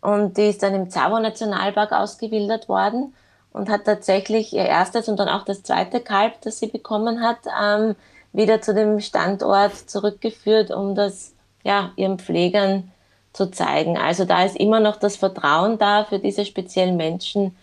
[0.00, 3.14] Und die ist dann im Tsavo Nationalpark ausgewildert worden
[3.52, 7.38] und hat tatsächlich ihr erstes und dann auch das zweite Kalb, das sie bekommen hat,
[7.62, 7.94] ähm,
[8.32, 12.90] wieder zu dem Standort zurückgeführt, um das ja, ihren Pflegern
[13.32, 13.96] zu zeigen.
[13.96, 17.56] Also da ist immer noch das Vertrauen da für diese speziellen Menschen,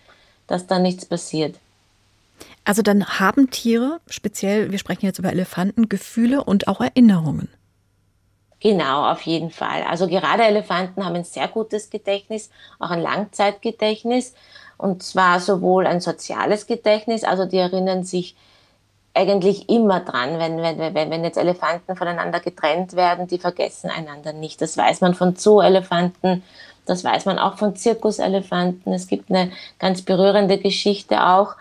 [0.48, 1.56] dass da nichts passiert.
[2.70, 7.50] Also dann haben Tiere, speziell, wir sprechen jetzt über Elefanten, Gefühle und auch Erinnerungen.
[8.60, 9.82] Genau, auf jeden Fall.
[9.90, 14.36] Also gerade Elefanten haben ein sehr gutes Gedächtnis, auch ein Langzeitgedächtnis.
[14.78, 18.36] Und zwar sowohl ein soziales Gedächtnis, also die erinnern sich
[19.16, 24.62] eigentlich immer dran, wenn, wenn, wenn, jetzt Elefanten voneinander getrennt werden, die vergessen einander nicht.
[24.62, 26.44] Das weiß man von Zoo-Elefanten,
[26.86, 28.94] das weiß man auch von Zirkuselefanten.
[28.94, 31.56] Es gibt eine ganz berührende Geschichte auch,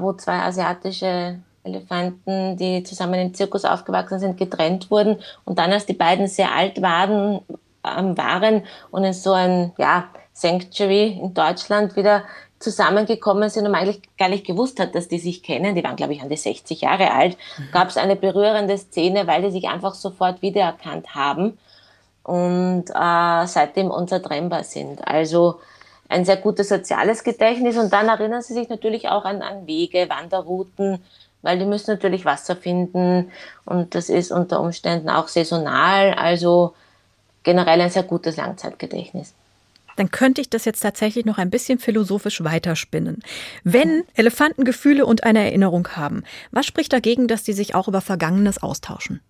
[0.00, 5.18] wo zwei asiatische Elefanten, die zusammen im Zirkus aufgewachsen sind, getrennt wurden.
[5.44, 7.40] Und dann, als die beiden sehr alt waren,
[7.84, 12.24] ähm, waren und in so ein ja, Sanctuary in Deutschland wieder
[12.58, 15.96] zusammengekommen sind und man eigentlich gar nicht gewusst hat, dass die sich kennen, die waren,
[15.96, 17.70] glaube ich, an die 60 Jahre alt, mhm.
[17.72, 21.56] gab es eine berührende Szene, weil die sich einfach sofort wiedererkannt haben
[22.24, 25.06] und äh, seitdem unzertrennbar sind.
[25.06, 25.60] Also
[26.08, 30.08] ein sehr gutes soziales Gedächtnis und dann erinnern sie sich natürlich auch an, an Wege,
[30.08, 31.00] Wanderrouten,
[31.42, 33.30] weil die müssen natürlich Wasser finden
[33.64, 36.74] und das ist unter Umständen auch saisonal, also
[37.42, 39.34] generell ein sehr gutes Langzeitgedächtnis
[39.98, 43.20] dann könnte ich das jetzt tatsächlich noch ein bisschen philosophisch weiterspinnen.
[43.64, 48.00] Wenn Elefanten Gefühle und eine Erinnerung haben, was spricht dagegen, dass die sich auch über
[48.00, 49.20] Vergangenes austauschen?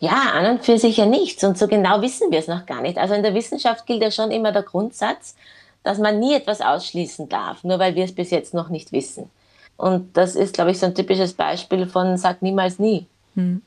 [0.00, 1.44] Ja, an und für sich ja nichts.
[1.44, 2.98] Und so genau wissen wir es noch gar nicht.
[2.98, 5.36] Also in der Wissenschaft gilt ja schon immer der Grundsatz,
[5.82, 9.30] dass man nie etwas ausschließen darf, nur weil wir es bis jetzt noch nicht wissen.
[9.76, 13.06] Und das ist, glaube ich, so ein typisches Beispiel von sag niemals nie.
[13.34, 13.62] Hm.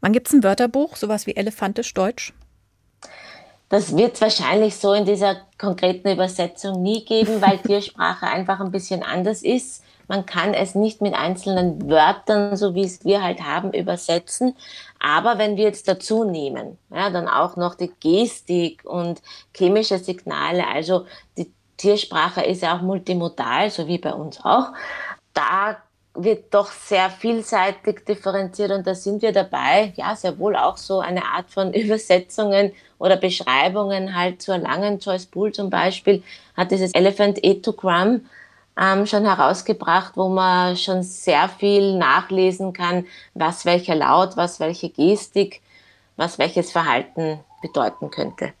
[0.00, 2.32] Wann gibt es ein Wörterbuch, sowas wie elefantisch Deutsch?
[3.68, 8.72] Das wird es wahrscheinlich so in dieser konkreten Übersetzung nie geben, weil Tiersprache einfach ein
[8.72, 9.84] bisschen anders ist.
[10.10, 14.56] Man kann es nicht mit einzelnen Wörtern, so wie es wir halt haben, übersetzen.
[14.98, 19.22] Aber wenn wir jetzt dazu nehmen, ja, dann auch noch die Gestik und
[19.56, 21.06] chemische Signale, also
[21.38, 24.72] die Tiersprache ist ja auch multimodal, so wie bei uns auch.
[25.32, 25.76] Da
[26.14, 30.98] wird doch sehr vielseitig differenziert und da sind wir dabei, ja, sehr wohl auch so
[30.98, 34.98] eine Art von Übersetzungen oder Beschreibungen halt zu erlangen.
[34.98, 36.24] Joyce Poole zum Beispiel
[36.56, 38.22] hat dieses Elephant Etogram
[38.78, 44.90] ähm, schon herausgebracht, wo man schon sehr viel nachlesen kann, was welcher Laut, was welche
[44.90, 45.60] Gestik,
[46.16, 48.52] was welches Verhalten bedeuten könnte.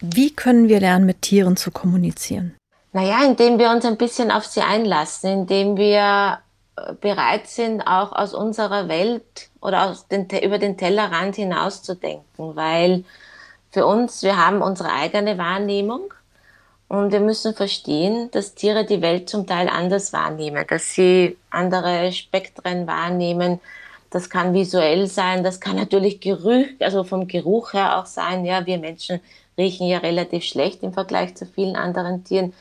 [0.00, 2.56] Wie können wir lernen, mit Tieren zu kommunizieren?
[2.92, 6.40] Naja, indem wir uns ein bisschen auf sie einlassen, indem wir
[6.76, 13.04] äh, bereit sind, auch aus unserer Welt oder den, über den Tellerrand hinauszudenken, weil
[13.70, 16.12] für uns, wir haben unsere eigene Wahrnehmung
[16.90, 22.10] und wir müssen verstehen, dass Tiere die Welt zum Teil anders wahrnehmen, dass sie andere
[22.10, 23.60] Spektren wahrnehmen.
[24.10, 28.44] Das kann visuell sein, das kann natürlich Geruch, also vom Geruch her auch sein.
[28.44, 29.20] Ja, wir Menschen
[29.56, 32.54] riechen ja relativ schlecht im Vergleich zu vielen anderen Tieren.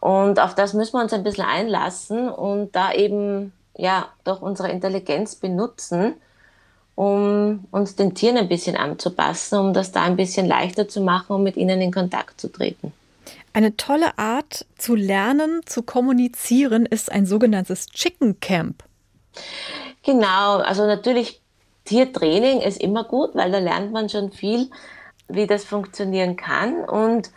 [0.00, 4.70] Und auf das müssen wir uns ein bisschen einlassen und da eben ja doch unsere
[4.72, 6.14] Intelligenz benutzen,
[6.96, 11.36] um uns den Tieren ein bisschen anzupassen, um das da ein bisschen leichter zu machen,
[11.36, 12.92] um mit ihnen in Kontakt zu treten.
[13.58, 18.84] Eine tolle Art zu lernen, zu kommunizieren, ist ein sogenanntes Chicken Camp.
[20.04, 21.40] Genau, also natürlich
[21.84, 24.70] Tiertraining ist immer gut, weil da lernt man schon viel,
[25.26, 27.32] wie das funktionieren kann und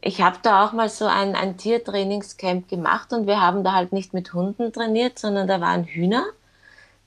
[0.00, 3.92] ich habe da auch mal so ein, ein Tiertrainingscamp gemacht und wir haben da halt
[3.92, 6.24] nicht mit Hunden trainiert, sondern da waren Hühner,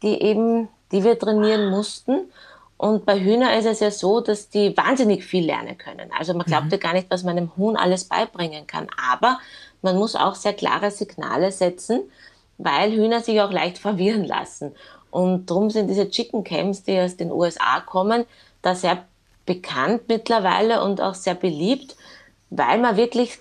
[0.04, 2.32] die eben, die wir trainieren mussten.
[2.78, 6.12] Und bei Hühnern ist es ja so, dass die wahnsinnig viel lernen können.
[6.18, 6.72] Also man glaubt mhm.
[6.72, 8.88] ja gar nicht, was man einem Huhn alles beibringen kann.
[9.12, 9.40] Aber
[9.82, 12.04] man muss auch sehr klare Signale setzen,
[12.58, 14.76] weil Hühner sich auch leicht verwirren lassen.
[15.10, 18.26] Und darum sind diese Chicken Camps, die aus den USA kommen,
[18.62, 19.06] da sehr
[19.46, 21.96] bekannt mittlerweile und auch sehr beliebt
[22.50, 23.40] weil man wirklich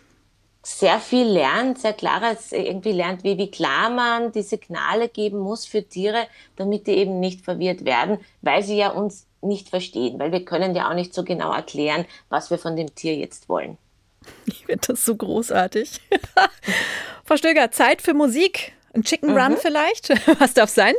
[0.64, 5.66] sehr viel lernt, sehr klares irgendwie lernt, wie, wie klar man die Signale geben muss
[5.66, 10.32] für Tiere, damit die eben nicht verwirrt werden, weil sie ja uns nicht verstehen, weil
[10.32, 13.76] wir können ja auch nicht so genau erklären, was wir von dem Tier jetzt wollen.
[14.46, 16.00] Ich finde das so großartig.
[17.24, 18.72] Frau Stöger, Zeit für Musik.
[18.94, 19.36] Ein Chicken mhm.
[19.36, 20.10] Run vielleicht?
[20.40, 20.94] Was darf sein?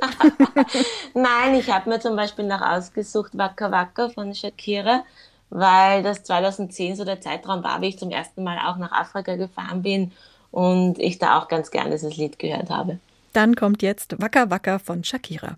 [1.14, 5.06] Nein, ich habe mir zum Beispiel noch ausgesucht Waka Waka von Shakira,
[5.50, 9.36] weil das 2010 so der Zeitraum war, wie ich zum ersten Mal auch nach Afrika
[9.36, 10.12] gefahren bin
[10.52, 13.00] und ich da auch ganz gerne dieses Lied gehört habe.
[13.34, 15.58] Dann kommt jetzt Waka Waka von Shakira.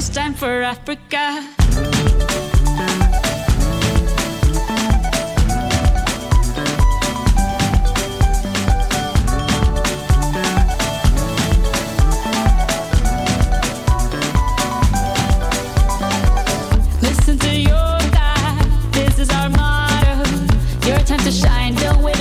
[0.00, 1.46] This time for Africa.
[17.02, 17.98] Listen to your
[18.92, 20.24] this is our motto.
[20.88, 22.19] Your time to shine, don't wait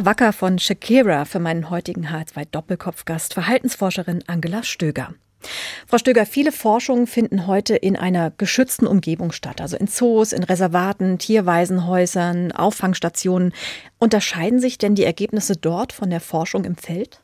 [0.00, 5.12] Wacker Wacker von Shakira für meinen heutigen H2 Doppelkopfgast, Verhaltensforscherin Angela Stöger.
[5.86, 10.42] Frau Stöger, viele Forschungen finden heute in einer geschützten Umgebung statt, also in Zoos, in
[10.42, 13.52] Reservaten, Tierwaisenhäusern, Auffangstationen.
[13.98, 17.20] Unterscheiden sich denn die Ergebnisse dort von der Forschung im Feld?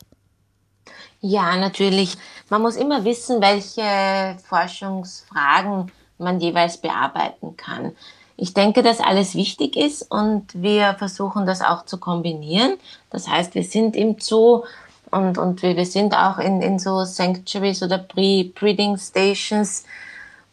[1.19, 2.15] Ja, natürlich.
[2.49, 7.95] Man muss immer wissen, welche Forschungsfragen man jeweils bearbeiten kann.
[8.37, 12.77] Ich denke, dass alles wichtig ist und wir versuchen das auch zu kombinieren.
[13.09, 14.63] Das heißt, wir sind im Zoo
[15.09, 19.85] und, und wir, wir sind auch in, in so Sanctuaries oder Pre-Breeding Stations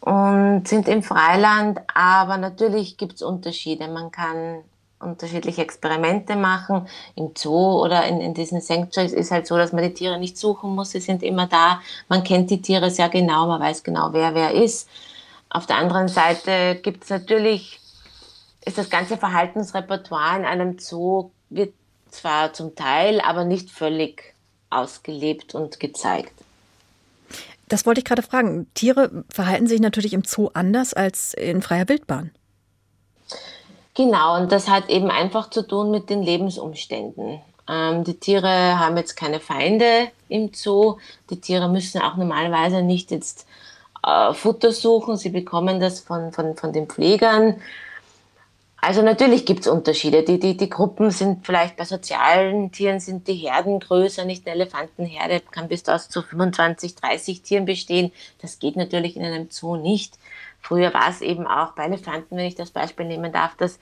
[0.01, 3.89] und sind im Freiland, aber natürlich gibt es Unterschiede.
[3.89, 4.65] Man kann
[4.99, 6.89] unterschiedliche Experimente machen.
[7.15, 10.39] Im Zoo oder in, in diesen Sanctuaries ist halt so, dass man die Tiere nicht
[10.39, 10.93] suchen muss.
[10.93, 11.81] Sie sind immer da.
[12.09, 13.47] Man kennt die Tiere sehr genau.
[13.47, 14.89] Man weiß genau, wer wer ist.
[15.55, 17.79] Auf der anderen Seite gibt es natürlich,
[18.65, 21.73] ist das ganze Verhaltensrepertoire in einem Zoo wird
[22.11, 24.35] zwar zum Teil, aber nicht völlig
[24.69, 26.33] ausgelebt und gezeigt.
[27.69, 28.67] Das wollte ich gerade fragen.
[28.75, 32.33] Tiere verhalten sich natürlich im Zoo anders als in freier Wildbahn.
[33.95, 37.41] Genau, und das hat eben einfach zu tun mit den Lebensumständen.
[37.69, 40.97] Ähm, die Tiere haben jetzt keine Feinde im Zoo.
[41.31, 43.47] Die Tiere müssen auch normalerweise nicht jetzt
[44.05, 47.61] äh, Futter suchen, sie bekommen das von, von, von den Pflegern.
[48.85, 50.25] Also natürlich gibt es Unterschiede.
[50.25, 54.57] Die, die, die Gruppen sind vielleicht bei sozialen Tieren sind die Herden größer, nicht eine
[54.57, 58.13] Elefantenherde kann bis aus zu 25, 30 Tieren bestehen.
[58.43, 60.19] Das geht natürlich in einem Zoo nicht.
[60.61, 63.79] Früher war es eben auch bei Elefanten, wenn ich das Beispiel nehmen darf, dass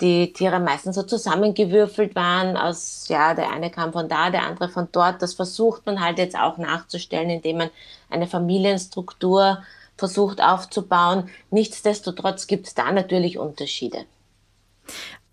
[0.00, 4.68] die Tiere meistens so zusammengewürfelt waren aus, ja, der eine kam von da, der andere
[4.68, 5.22] von dort.
[5.22, 7.70] Das versucht man halt jetzt auch nachzustellen, indem man
[8.08, 9.62] eine Familienstruktur
[9.96, 11.28] versucht aufzubauen.
[11.50, 14.04] Nichtsdestotrotz gibt es da natürlich Unterschiede.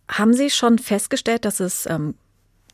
[0.10, 2.16] Haben Sie schon festgestellt, dass es ähm,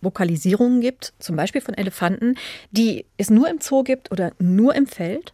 [0.02, 2.36] Vokalisierungen gibt, zum Beispiel von Elefanten,
[2.72, 5.34] die es nur im Zoo gibt oder nur im Feld?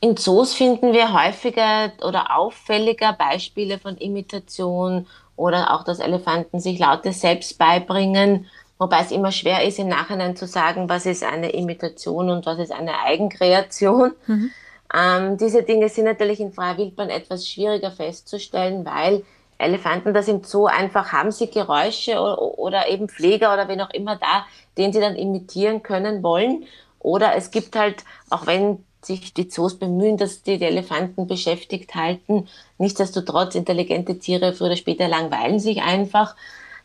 [0.00, 6.78] In Zoos finden wir häufiger oder auffälliger Beispiele von Imitation oder auch, dass Elefanten sich
[6.78, 8.46] Laute selbst beibringen,
[8.78, 12.58] wobei es immer schwer ist, im Nachhinein zu sagen, was ist eine Imitation und was
[12.58, 14.12] ist eine Eigenkreation.
[14.26, 14.50] Mhm.
[14.94, 19.24] Ähm, diese Dinge sind natürlich in freier Wildbahn etwas schwieriger festzustellen, weil
[19.58, 23.90] Elefanten das im Zoo einfach haben sie Geräusche oder, oder eben Pfleger oder wen auch
[23.90, 26.64] immer da, den sie dann imitieren können wollen.
[26.98, 31.94] Oder es gibt halt, auch wenn sich die Zoos bemühen, dass die, die Elefanten beschäftigt
[31.94, 32.48] halten,
[32.78, 36.36] nichtsdestotrotz intelligente Tiere früher oder später langweilen sich einfach,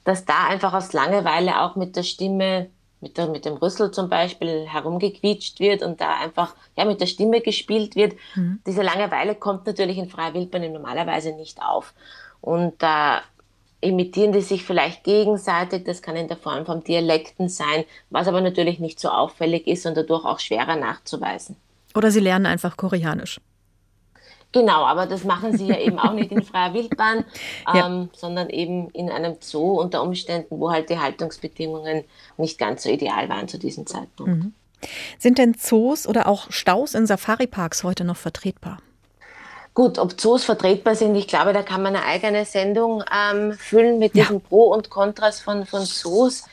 [0.03, 2.69] dass da einfach aus Langeweile auch mit der Stimme
[3.01, 7.07] mit, der, mit dem Rüssel zum Beispiel herumgequietscht wird und da einfach ja, mit der
[7.07, 8.13] Stimme gespielt wird.
[8.35, 8.61] Mhm.
[8.65, 11.93] Diese Langeweile kommt natürlich in freier Wildbahn normalerweise nicht auf.
[12.41, 13.21] Und da
[13.81, 18.41] imitieren die sich vielleicht gegenseitig, das kann in der Form von Dialekten sein, was aber
[18.41, 21.55] natürlich nicht so auffällig ist und dadurch auch schwerer nachzuweisen.
[21.95, 23.39] Oder sie lernen einfach Koreanisch.
[24.53, 27.23] Genau, aber das machen sie ja eben auch nicht in freier Wildbahn,
[27.73, 27.87] ja.
[27.87, 32.03] ähm, sondern eben in einem Zoo unter Umständen, wo halt die Haltungsbedingungen
[32.37, 34.43] nicht ganz so ideal waren zu diesem Zeitpunkt.
[34.43, 34.53] Mhm.
[35.19, 38.79] Sind denn Zoos oder auch Staus in Safari-Parks heute noch vertretbar?
[39.73, 43.99] Gut, ob Zoos vertretbar sind, ich glaube, da kann man eine eigene Sendung ähm, füllen
[43.99, 44.23] mit ja.
[44.23, 46.43] diesen Pro und Kontras von, von Zoos.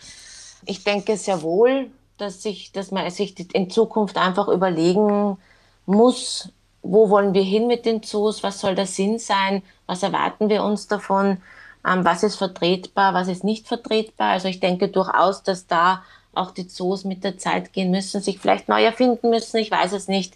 [0.66, 5.38] Ich denke sehr wohl, dass, sich, dass man sich in Zukunft einfach überlegen
[5.86, 6.50] muss,
[6.82, 10.62] wo wollen wir hin mit den Zoos, was soll der Sinn sein, was erwarten wir
[10.62, 11.38] uns davon,
[11.86, 14.32] ähm, was ist vertretbar, was ist nicht vertretbar.
[14.32, 16.02] Also ich denke durchaus, dass da
[16.34, 19.92] auch die Zoos mit der Zeit gehen müssen, sich vielleicht neu erfinden müssen, ich weiß
[19.92, 20.34] es nicht,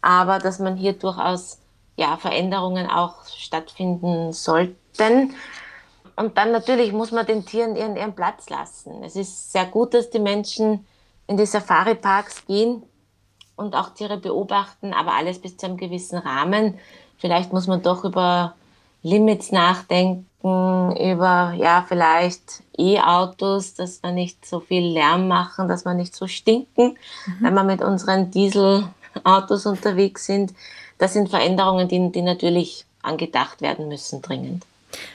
[0.00, 1.58] aber dass man hier durchaus
[1.96, 5.34] ja, Veränderungen auch stattfinden sollten.
[6.16, 9.02] Und dann natürlich muss man den Tieren ihren, ihren Platz lassen.
[9.02, 10.86] Es ist sehr gut, dass die Menschen
[11.30, 12.82] in die Safari-Parks gehen
[13.56, 16.78] und auch Tiere beobachten, aber alles bis zu einem gewissen Rahmen.
[17.16, 18.54] Vielleicht muss man doch über
[19.02, 25.94] Limits nachdenken, über ja vielleicht E-Autos, dass wir nicht so viel Lärm machen, dass wir
[25.94, 27.36] nicht so stinken, mhm.
[27.40, 30.52] wenn wir mit unseren Dieselautos unterwegs sind
[31.00, 34.64] das sind Veränderungen, die, die natürlich angedacht werden müssen, dringend.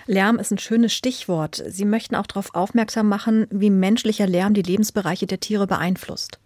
[0.07, 1.61] Lärm ist ein schönes Stichwort.
[1.67, 6.39] Sie möchten auch darauf aufmerksam machen, wie menschlicher Lärm die Lebensbereiche der Tiere beeinflusst.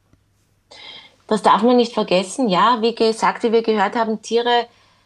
[1.28, 2.50] Das darf man nicht vergessen.
[2.50, 4.66] Ja, wie gesagt, wie wir gehört haben, Tiere,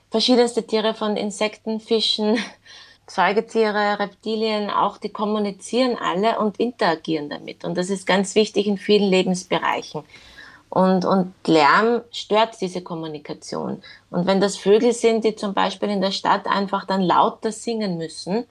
[0.09, 2.37] verschiedenste Tiere von Insekten, Fischen,
[3.07, 7.65] Säugetiere, Reptilien, auch die kommunizieren alle und interagieren damit.
[7.65, 10.03] Und das ist ganz wichtig in vielen Lebensbereichen.
[10.73, 13.83] Und, und Lärm stört diese Kommunikation.
[14.09, 17.99] Und wenn das Vögel sind, die zum Beispiel in der Stadt einfach dann lauter singen
[17.99, 18.45] müssen,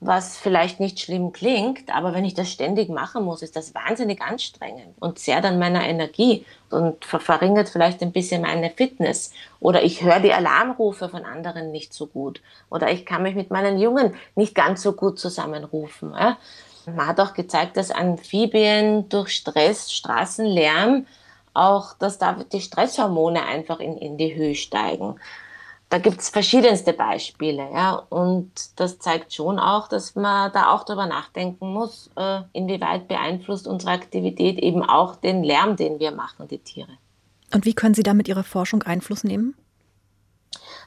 [0.00, 4.22] was vielleicht nicht schlimm klingt, aber wenn ich das ständig machen muss, ist das wahnsinnig
[4.22, 9.34] anstrengend und zehrt an meiner Energie und verringert vielleicht ein bisschen meine Fitness.
[9.60, 12.40] Oder ich höre die Alarmrufe von anderen nicht so gut.
[12.70, 16.12] Oder ich kann mich mit meinen Jungen nicht ganz so gut zusammenrufen.
[16.12, 21.04] Man hat auch gezeigt, dass Amphibien durch Stress, Straßenlärm,
[21.54, 25.16] auch, dass da die Stresshormone einfach in, in die Höhe steigen.
[25.88, 31.04] Da gibt's verschiedenste Beispiele, ja, und das zeigt schon auch, dass man da auch drüber
[31.04, 36.60] nachdenken muss, äh, inwieweit beeinflusst unsere Aktivität eben auch den Lärm, den wir machen, die
[36.60, 36.92] Tiere.
[37.52, 39.54] Und wie können Sie da mit Ihrer Forschung Einfluss nehmen?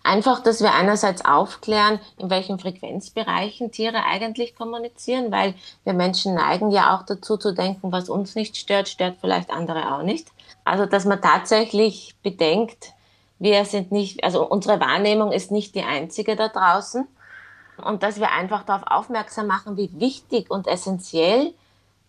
[0.05, 6.69] Einfach, dass wir einerseits aufklären, in welchen Frequenzbereichen Tiere eigentlich kommunizieren, weil wir Menschen neigen
[6.69, 10.27] ja auch dazu zu denken, was uns nicht stört, stört vielleicht andere auch nicht.
[10.63, 12.93] Also, dass man tatsächlich bedenkt,
[13.39, 17.07] wir sind nicht, also unsere Wahrnehmung ist nicht die einzige da draußen.
[17.83, 21.51] Und dass wir einfach darauf aufmerksam machen, wie wichtig und essentiell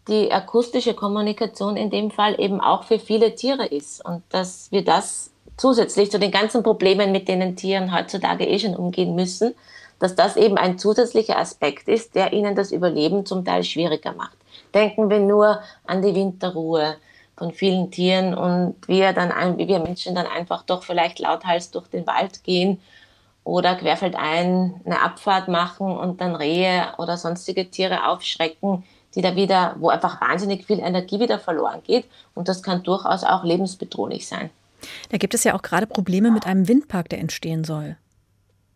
[0.06, 4.04] die akustische Kommunikation in dem Fall eben auch für viele Tiere ist.
[4.04, 8.76] Und dass wir das zusätzlich zu den ganzen Problemen, mit denen Tieren heutzutage eh schon
[8.76, 9.54] umgehen müssen,
[9.98, 14.36] dass das eben ein zusätzlicher Aspekt ist, der ihnen das Überleben zum Teil schwieriger macht.
[14.74, 16.96] Denken wir nur an die Winterruhe,
[17.36, 21.86] von vielen Tieren und wir dann, ein, wir Menschen dann einfach doch vielleicht lauthals durch
[21.88, 22.80] den Wald gehen
[23.44, 28.84] oder querfeldein eine Abfahrt machen und dann Rehe oder sonstige Tiere aufschrecken,
[29.14, 33.22] die da wieder, wo einfach wahnsinnig viel Energie wieder verloren geht und das kann durchaus
[33.22, 34.50] auch lebensbedrohlich sein.
[35.10, 37.96] Da gibt es ja auch gerade Probleme mit einem Windpark, der entstehen soll.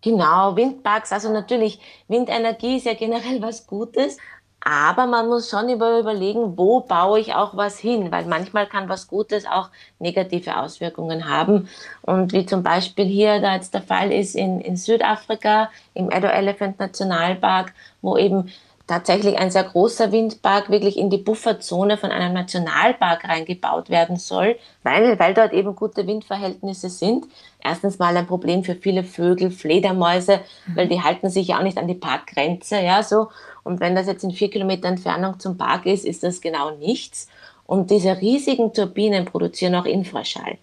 [0.03, 1.79] Genau, Windparks, also natürlich,
[2.09, 4.17] Windenergie ist ja generell was Gutes,
[4.63, 8.91] aber man muss schon über, überlegen, wo baue ich auch was hin, weil manchmal kann
[8.91, 11.69] was Gutes auch negative Auswirkungen haben.
[12.03, 16.27] Und wie zum Beispiel hier da jetzt der Fall ist in, in Südafrika, im Edo
[16.27, 17.73] Elephant Nationalpark,
[18.03, 18.51] wo eben
[18.91, 24.57] tatsächlich ein sehr großer Windpark wirklich in die Bufferzone von einem Nationalpark reingebaut werden soll,
[24.83, 27.27] weil, weil dort eben gute Windverhältnisse sind.
[27.63, 30.41] Erstens mal ein Problem für viele Vögel, Fledermäuse,
[30.75, 33.29] weil die halten sich ja auch nicht an die Parkgrenze, ja, so.
[33.63, 37.29] Und wenn das jetzt in vier Kilometer Entfernung zum Park ist, ist das genau nichts.
[37.67, 40.59] Und diese riesigen Turbinen produzieren auch Infraschall,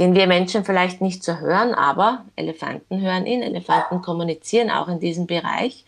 [0.00, 4.98] den wir Menschen vielleicht nicht so hören, aber Elefanten hören ihn, Elefanten kommunizieren auch in
[4.98, 5.84] diesem Bereich.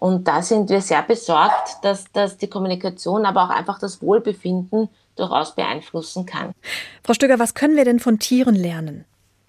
[0.00, 4.88] Und da sind wir sehr besorgt, dass, dass die Kommunikation, aber auch einfach das Wohlbefinden
[5.16, 6.52] durchaus beeinflussen kann.
[7.02, 9.04] Frau Stöger, was können wir denn von Tieren lernen?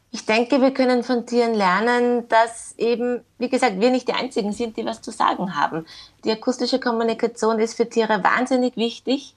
[0.10, 4.52] Ich denke, wir können von Tieren lernen, dass eben, wie gesagt, wir nicht die Einzigen
[4.52, 5.86] sind, die was zu sagen haben.
[6.24, 9.36] Die akustische Kommunikation ist für Tiere wahnsinnig wichtig.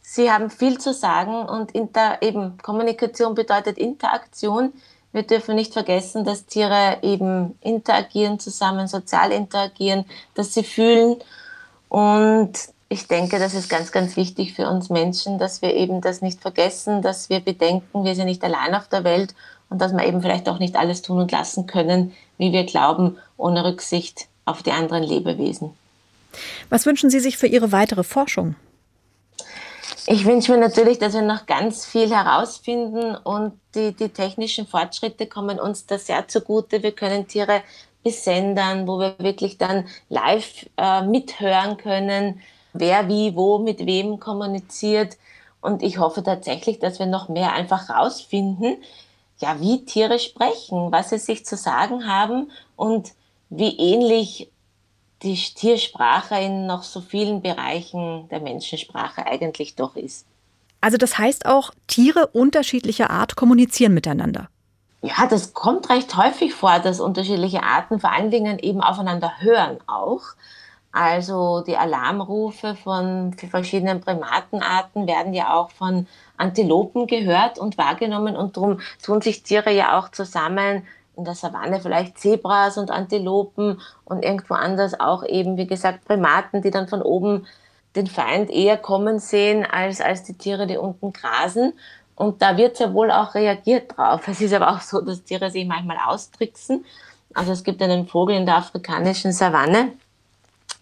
[0.00, 4.72] Sie haben viel zu sagen und inter, eben Kommunikation bedeutet Interaktion.
[5.14, 11.18] Wir dürfen nicht vergessen, dass Tiere eben interagieren zusammen, sozial interagieren, dass sie fühlen.
[11.88, 12.52] Und
[12.88, 16.40] ich denke, das ist ganz, ganz wichtig für uns Menschen, dass wir eben das nicht
[16.40, 19.36] vergessen, dass wir bedenken, wir sind nicht allein auf der Welt
[19.70, 23.16] und dass wir eben vielleicht auch nicht alles tun und lassen können, wie wir glauben,
[23.36, 25.70] ohne Rücksicht auf die anderen Lebewesen.
[26.70, 28.56] Was wünschen Sie sich für Ihre weitere Forschung?
[30.08, 35.26] Ich wünsche mir natürlich, dass wir noch ganz viel herausfinden und die, die technischen Fortschritte
[35.26, 36.82] kommen uns da sehr zugute.
[36.82, 37.62] Wir können Tiere
[38.02, 42.40] besendern, wo wir wirklich dann live äh, mithören können,
[42.72, 45.16] wer wie wo mit wem kommuniziert.
[45.60, 48.76] Und ich hoffe tatsächlich, dass wir noch mehr einfach rausfinden,
[49.38, 53.12] ja, wie Tiere sprechen, was sie sich zu sagen haben und
[53.48, 54.50] wie ähnlich
[55.22, 60.26] die Tiersprache in noch so vielen Bereichen der Menschensprache eigentlich doch ist.
[60.84, 64.48] Also das heißt auch, Tiere unterschiedlicher Art kommunizieren miteinander.
[65.00, 69.78] Ja, das kommt recht häufig vor, dass unterschiedliche Arten vor allen Dingen eben aufeinander hören
[69.86, 70.20] auch.
[70.92, 76.06] Also die Alarmrufe von verschiedenen Primatenarten werden ja auch von
[76.36, 81.80] Antilopen gehört und wahrgenommen und darum tun sich Tiere ja auch zusammen in der Savanne
[81.80, 87.00] vielleicht Zebras und Antilopen und irgendwo anders auch eben, wie gesagt, Primaten, die dann von
[87.00, 87.46] oben
[87.96, 91.74] den Feind eher kommen sehen als, als die Tiere, die unten grasen.
[92.16, 94.26] Und da wird ja wohl auch reagiert drauf.
[94.28, 96.84] Es ist aber auch so, dass Tiere sich manchmal austricksen.
[97.34, 99.92] Also es gibt einen Vogel in der afrikanischen Savanne,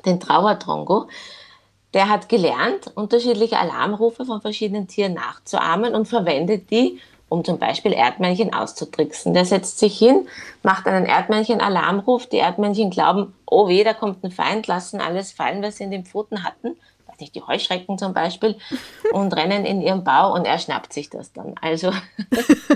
[0.04, 1.06] den Trauertrongo,
[1.94, 7.92] der hat gelernt, unterschiedliche Alarmrufe von verschiedenen Tieren nachzuahmen und verwendet die, um zum Beispiel
[7.92, 9.34] Erdmännchen auszutricksen.
[9.34, 10.26] Der setzt sich hin,
[10.62, 12.26] macht einen Erdmännchen-Alarmruf.
[12.26, 15.90] Die Erdmännchen glauben, oh weh, da kommt ein Feind, lassen alles fallen, was sie in
[15.90, 16.76] den Pfoten hatten.
[17.22, 18.58] Nicht, die Heuschrecken zum Beispiel.
[19.12, 21.54] Und rennen in ihren Bau und er schnappt sich das dann.
[21.60, 21.92] Also,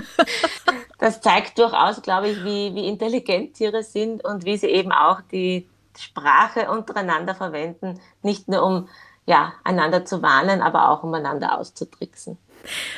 [0.99, 5.21] das zeigt durchaus, glaube ich, wie, wie intelligent Tiere sind und wie sie eben auch
[5.31, 5.67] die
[5.97, 7.99] Sprache untereinander verwenden.
[8.21, 8.87] Nicht nur um,
[9.25, 12.37] ja, einander zu warnen, aber auch um einander auszutricksen.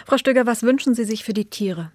[0.05, 1.91] Frau Stöger, was wünschen Sie sich für die Tiere?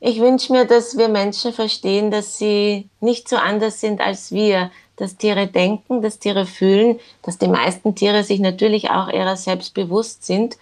[0.00, 4.70] Ich wünsche mir, dass wir Menschen verstehen, dass sie nicht so anders sind als wir,
[4.98, 9.74] dass Tiere denken, dass Tiere fühlen, dass die meisten Tiere sich natürlich auch ihrer selbst
[9.74, 10.58] bewusst sind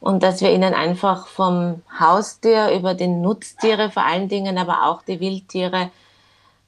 [0.00, 5.02] und dass wir ihnen einfach vom Haustier über den Nutztiere vor allen Dingen, aber auch
[5.02, 5.90] die Wildtiere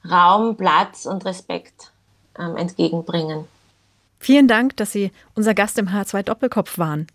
[0.09, 1.91] Raum, Platz und Respekt
[2.39, 3.45] ähm, entgegenbringen.
[4.19, 7.07] Vielen Dank, dass Sie unser Gast im H2 Doppelkopf waren.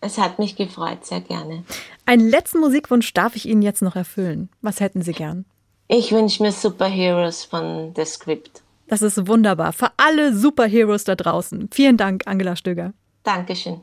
[0.00, 1.64] Es hat mich gefreut, sehr gerne.
[2.04, 4.50] Einen letzten Musikwunsch darf ich Ihnen jetzt noch erfüllen.
[4.60, 5.44] Was hätten Sie gern?
[5.88, 8.63] Ich wünsche mir Superheroes von The Script.
[8.86, 9.72] Das ist wunderbar.
[9.72, 11.68] Für alle Superheroes da draußen.
[11.72, 12.92] Vielen Dank, Angela Stöger.
[13.22, 13.80] Dankeschön.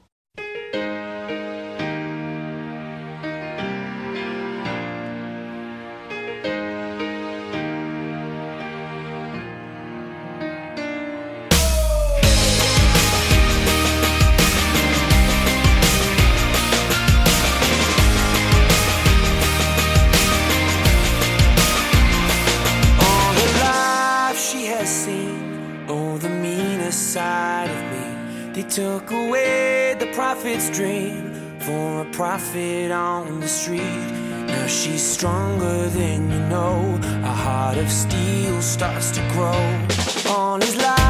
[30.52, 33.80] prophet's dream for a prophet on the street.
[34.48, 37.00] Now she's stronger than you know.
[37.24, 41.01] A heart of steel starts to grow on his life.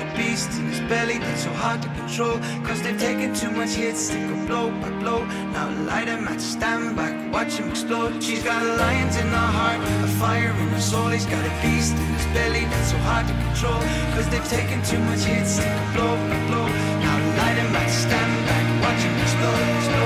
[0.00, 2.36] the beast in his belly that's so hard to control.
[2.66, 5.24] Cause they've taken too much hits, they go blow by blow.
[5.54, 8.22] Now light him at stand back, watch him explode.
[8.22, 11.08] She's got a lions in her heart, a fire in her soul.
[11.08, 13.80] He's got a beast in his belly that's so hard to control.
[14.14, 16.66] Cause they've taken too much hits, they go blow by blow.
[17.04, 19.76] Now light him at stand back, watch him explode.
[19.76, 19.99] explode.